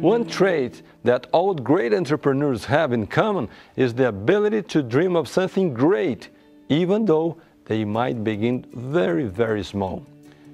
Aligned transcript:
One 0.00 0.26
trait 0.26 0.82
that 1.04 1.26
all 1.32 1.54
great 1.54 1.94
entrepreneurs 1.94 2.66
have 2.66 2.92
in 2.92 3.06
common 3.06 3.48
is 3.76 3.94
the 3.94 4.08
ability 4.08 4.62
to 4.62 4.82
dream 4.82 5.16
of 5.16 5.28
something 5.28 5.72
great, 5.72 6.28
even 6.68 7.06
though 7.06 7.38
they 7.64 7.86
might 7.86 8.22
begin 8.22 8.66
very, 8.74 9.24
very 9.24 9.64
small. 9.64 10.04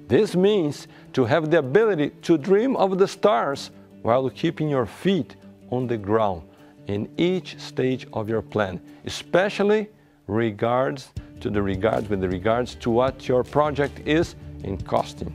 This 0.07 0.33
means 0.33 0.87
to 1.11 1.25
have 1.25 1.51
the 1.51 1.59
ability 1.59 2.11
to 2.21 2.37
dream 2.37 2.77
of 2.77 2.97
the 2.97 3.09
stars 3.09 3.71
while 4.03 4.29
keeping 4.29 4.69
your 4.69 4.85
feet 4.85 5.35
on 5.69 5.87
the 5.87 5.97
ground 5.97 6.43
in 6.87 7.09
each 7.17 7.59
stage 7.59 8.07
of 8.13 8.29
your 8.29 8.41
plan, 8.41 8.79
especially 9.03 9.89
regards 10.27 11.09
to 11.41 11.49
the 11.49 11.61
regards 11.61 12.09
with 12.09 12.21
the 12.21 12.29
regards 12.29 12.75
to 12.75 12.89
what 12.89 13.27
your 13.27 13.43
project 13.43 13.99
is 14.05 14.35
in 14.63 14.77
costing, 14.77 15.33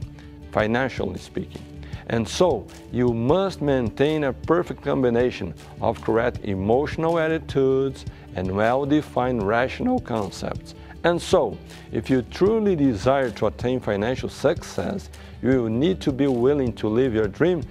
financially 0.50 1.18
speaking. 1.18 1.62
And 2.08 2.28
so, 2.28 2.66
you 2.90 3.12
must 3.12 3.62
maintain 3.62 4.24
a 4.24 4.32
perfect 4.32 4.82
combination 4.82 5.54
of 5.80 6.00
correct 6.00 6.40
emotional 6.44 7.18
attitudes 7.18 8.04
and 8.34 8.50
well-defined 8.50 9.42
rational 9.46 10.00
concepts. 10.00 10.74
And 11.04 11.20
so, 11.20 11.56
if 11.90 12.10
you 12.10 12.22
truly 12.22 12.76
desire 12.76 13.30
to 13.30 13.46
attain 13.46 13.80
financial 13.80 14.28
success, 14.28 15.10
you 15.42 15.62
will 15.62 15.70
need 15.70 16.00
to 16.02 16.12
be 16.12 16.26
willing 16.26 16.72
to 16.74 16.88
live 16.88 17.14
your 17.14 17.28
dream 17.28 17.62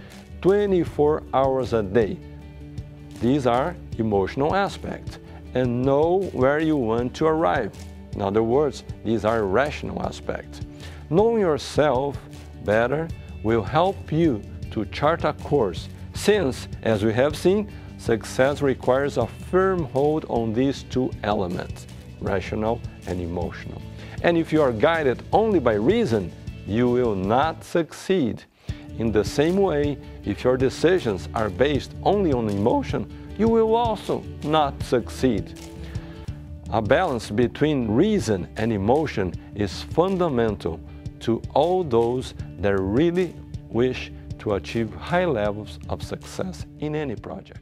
24 0.42 1.24
hours 1.34 1.74
a 1.74 1.84
day. 1.84 2.18
These 3.22 3.46
are 3.46 3.76
emotional 3.98 4.56
aspects 4.56 5.20
and 5.54 5.84
know 5.84 6.22
where 6.34 6.60
you 6.60 6.76
want 6.76 7.14
to 7.16 7.26
arrive. 7.28 7.72
In 8.14 8.22
other 8.22 8.44
words, 8.44 8.84
these 9.04 9.26
are 9.26 9.44
rational 9.44 10.02
aspects. 10.04 10.62
Knowing 11.10 11.40
yourself 11.40 12.18
better 12.64 13.08
will 13.44 13.64
help 13.64 14.12
you 14.12 14.42
to 14.72 14.86
chart 14.86 15.24
a 15.24 15.34
course, 15.34 15.90
since, 16.14 16.68
as 16.84 17.04
we 17.04 17.14
have 17.14 17.36
seen, 17.36 17.72
success 17.98 18.62
requires 18.62 19.18
a 19.18 19.28
firm 19.28 19.86
hold 19.86 20.26
on 20.30 20.54
these 20.54 20.84
two 20.84 21.12
elements, 21.24 21.88
rational 22.20 22.82
and 23.08 23.20
emotional. 23.22 23.82
And 24.24 24.38
if 24.38 24.54
you 24.54 24.62
are 24.62 24.72
guided 24.72 25.24
only 25.34 25.60
by 25.60 25.74
reason, 25.74 26.32
you 26.68 26.90
will 26.90 27.16
not 27.16 27.64
succeed. 27.64 28.44
In 29.00 29.12
the 29.12 29.24
same 29.24 29.58
way, 29.58 29.98
if 30.26 30.44
your 30.44 30.58
decisions 30.58 31.28
are 31.34 31.50
based 31.50 31.94
only 32.04 32.34
on 32.34 32.50
emotion, 32.50 33.12
you 33.38 33.48
will 33.48 33.76
also 33.76 34.24
not 34.44 34.82
succeed. 34.84 35.60
A 36.74 36.82
balance 36.82 37.30
between 37.30 37.92
reason 37.92 38.48
and 38.56 38.72
emotion 38.72 39.34
is 39.56 39.84
fundamental 39.84 40.80
to 41.20 41.42
all 41.54 41.84
those 41.84 42.34
that 42.60 42.78
really 42.80 43.36
wish 43.70 44.10
to 44.40 44.54
achieve 44.54 44.94
high 44.94 45.26
levels 45.26 45.80
of 45.90 46.02
success 46.02 46.66
in 46.80 46.96
any 46.96 47.16
project. 47.16 47.60